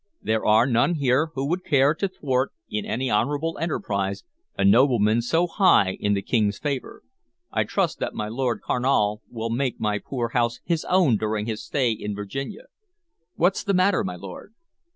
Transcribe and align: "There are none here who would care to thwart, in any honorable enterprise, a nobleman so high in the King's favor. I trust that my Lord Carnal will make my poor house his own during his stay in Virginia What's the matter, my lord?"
"There 0.19 0.43
are 0.43 0.65
none 0.65 0.95
here 0.95 1.27
who 1.35 1.45
would 1.47 1.63
care 1.63 1.93
to 1.93 2.07
thwart, 2.07 2.51
in 2.67 2.87
any 2.87 3.07
honorable 3.11 3.59
enterprise, 3.61 4.23
a 4.57 4.65
nobleman 4.65 5.21
so 5.21 5.45
high 5.45 5.91
in 5.99 6.15
the 6.15 6.23
King's 6.23 6.57
favor. 6.57 7.03
I 7.51 7.65
trust 7.65 7.99
that 7.99 8.15
my 8.15 8.27
Lord 8.27 8.61
Carnal 8.61 9.21
will 9.29 9.51
make 9.51 9.79
my 9.79 9.99
poor 10.03 10.29
house 10.29 10.59
his 10.63 10.85
own 10.89 11.17
during 11.17 11.45
his 11.45 11.63
stay 11.63 11.91
in 11.91 12.15
Virginia 12.15 12.63
What's 13.35 13.63
the 13.63 13.75
matter, 13.75 14.03
my 14.03 14.15
lord?" 14.15 14.55